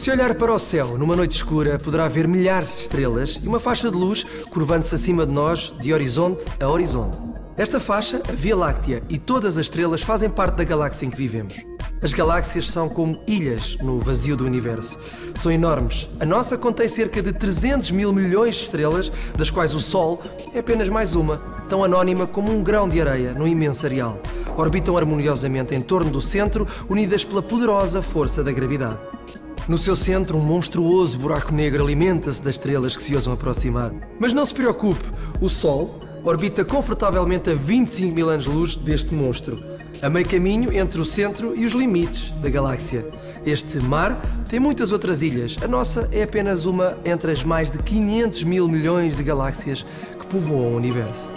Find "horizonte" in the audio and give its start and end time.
5.92-6.46, 6.66-7.18